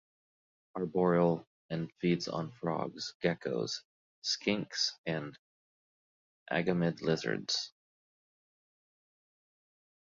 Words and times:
Arboreal 0.75 1.45
and 1.69 1.91
feeds 2.01 2.27
on 2.27 2.49
frogs, 2.53 3.13
geckos, 3.23 3.81
skinks 4.25 4.93
and 5.05 5.37
agamid 6.51 7.03
lizards. 7.03 7.71